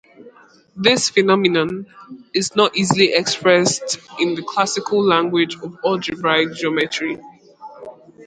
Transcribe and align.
This 0.75 1.09
phenomenon 1.11 1.85
is 2.33 2.55
not 2.55 2.75
easily 2.75 3.13
expressed 3.13 3.99
in 4.19 4.33
the 4.33 4.41
classical 4.41 5.03
language 5.05 5.53
of 5.61 5.77
algebraic 5.85 6.55
geometry. 6.55 7.19